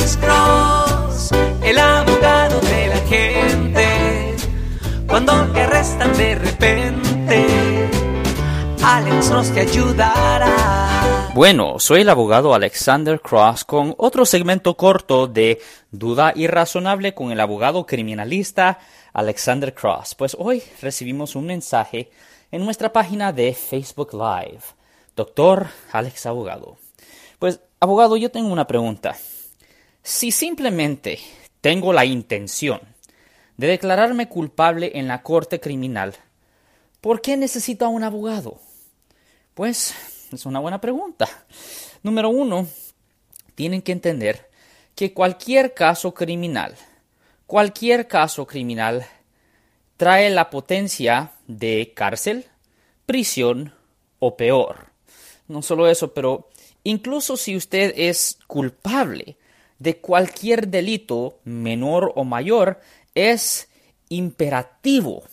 [0.00, 1.30] Alex Cross,
[1.62, 4.34] el abogado de la gente.
[5.06, 7.46] Cuando te arrestan de repente,
[8.82, 11.30] Alex Cross ayudará.
[11.34, 15.60] Bueno, soy el abogado Alexander Cross con otro segmento corto de
[15.90, 18.78] Duda Irrazonable con el abogado criminalista
[19.12, 20.14] Alexander Cross.
[20.14, 22.10] Pues hoy recibimos un mensaje
[22.50, 24.62] en nuestra página de Facebook Live.
[25.14, 26.78] Doctor Alex Abogado.
[27.38, 29.14] Pues, abogado, yo tengo una pregunta.
[30.02, 31.18] Si simplemente
[31.60, 32.80] tengo la intención
[33.56, 36.14] de declararme culpable en la corte criminal,
[37.00, 38.58] ¿por qué necesito a un abogado?
[39.54, 39.94] Pues
[40.32, 41.28] es una buena pregunta.
[42.02, 42.66] Número uno,
[43.54, 44.48] tienen que entender
[44.94, 46.76] que cualquier caso criminal,
[47.46, 49.06] cualquier caso criminal
[49.98, 52.46] trae la potencia de cárcel,
[53.04, 53.74] prisión
[54.18, 54.86] o peor.
[55.46, 56.48] No solo eso, pero
[56.84, 59.36] incluso si usted es culpable
[59.80, 62.78] de cualquier delito, menor o mayor,
[63.14, 63.68] es
[64.08, 65.24] imperativo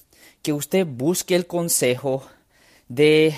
[0.41, 2.25] que usted busque el consejo
[2.87, 3.35] de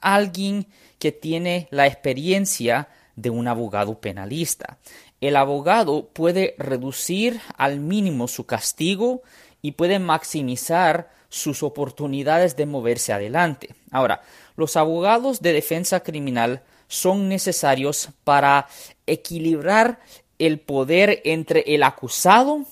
[0.00, 0.66] alguien
[0.98, 4.78] que tiene la experiencia de un abogado penalista.
[5.20, 9.22] El abogado puede reducir al mínimo su castigo
[9.62, 13.74] y puede maximizar sus oportunidades de moverse adelante.
[13.92, 14.22] Ahora,
[14.56, 18.66] los abogados de defensa criminal son necesarios para
[19.06, 20.00] equilibrar
[20.38, 22.64] el poder entre el acusado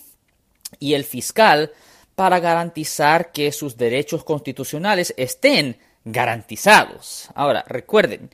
[0.78, 1.72] y el fiscal
[2.14, 7.28] para garantizar que sus derechos constitucionales estén garantizados.
[7.34, 8.30] Ahora, recuerden,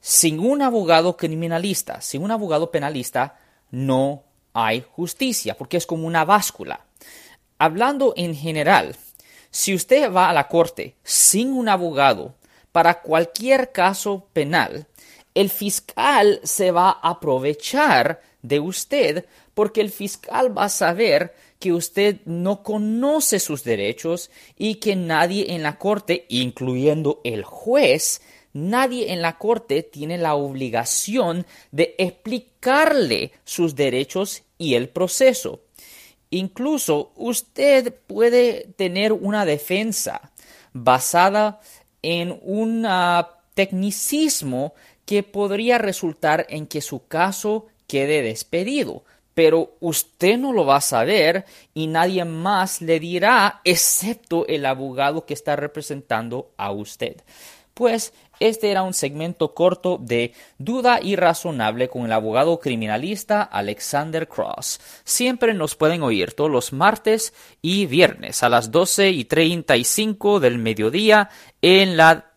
[0.00, 3.38] sin un abogado criminalista, sin un abogado penalista,
[3.70, 6.84] no hay justicia, porque es como una báscula.
[7.58, 8.96] Hablando en general,
[9.50, 12.34] si usted va a la corte sin un abogado
[12.72, 14.86] para cualquier caso penal,
[15.34, 21.72] el fiscal se va a aprovechar de usted porque el fiscal va a saber que
[21.72, 28.20] usted no conoce sus derechos y que nadie en la corte, incluyendo el juez,
[28.52, 35.60] nadie en la corte tiene la obligación de explicarle sus derechos y el proceso.
[36.30, 40.32] Incluso usted puede tener una defensa
[40.72, 41.60] basada
[42.00, 42.86] en un
[43.54, 44.74] tecnicismo
[45.04, 49.04] que podría resultar en que su caso quede despedido.
[49.34, 55.24] Pero usted no lo va a saber y nadie más le dirá excepto el abogado
[55.24, 57.22] que está representando a usted.
[57.74, 64.80] Pues este era un segmento corto de Duda Irrazonable con el abogado criminalista Alexander Cross.
[65.04, 67.32] Siempre nos pueden oír todos los martes
[67.62, 71.30] y viernes a las 12 y 35 del mediodía
[71.62, 72.32] en la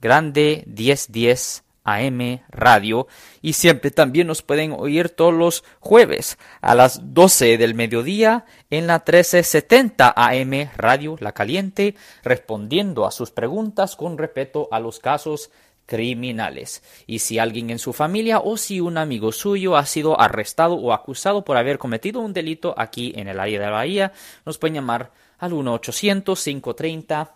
[0.00, 3.06] grande 1010 AM Radio
[3.40, 8.86] y siempre también nos pueden oír todos los jueves a las 12 del mediodía en
[8.86, 15.50] la 1370 AM Radio La Caliente respondiendo a sus preguntas con respeto a los casos
[15.86, 16.82] criminales.
[17.06, 20.92] Y si alguien en su familia o si un amigo suyo ha sido arrestado o
[20.92, 24.12] acusado por haber cometido un delito aquí en el área de la Bahía,
[24.44, 27.34] nos pueden llamar al 1 800 530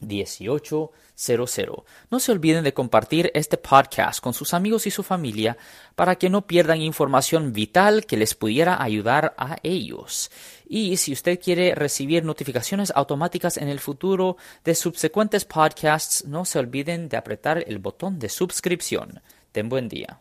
[0.00, 0.90] 1800.
[2.10, 5.56] No se olviden de compartir este podcast con sus amigos y su familia
[5.94, 10.30] para que no pierdan información vital que les pudiera ayudar a ellos.
[10.66, 16.58] Y si usted quiere recibir notificaciones automáticas en el futuro de subsecuentes podcasts, no se
[16.58, 19.20] olviden de apretar el botón de suscripción.
[19.52, 20.20] Ten buen día.